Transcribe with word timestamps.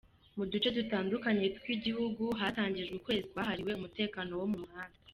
Mu 0.35 0.43
duce 0.51 0.69
dutandukanye 0.77 1.45
tw’igihugu 1.57 2.23
hatangijwe 2.39 2.93
ukwezi 2.99 3.25
kwahariwe 3.31 3.71
umutekano 3.75 4.33
wo 4.41 4.47
mu 4.53 4.59
muhanda. 4.65 4.97